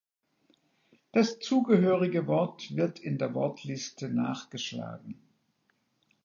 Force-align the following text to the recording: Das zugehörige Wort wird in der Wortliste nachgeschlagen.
Das 1.11 1.37
zugehörige 1.37 2.25
Wort 2.25 2.75
wird 2.75 2.97
in 2.97 3.19
der 3.19 3.35
Wortliste 3.35 4.09
nachgeschlagen. 4.09 5.21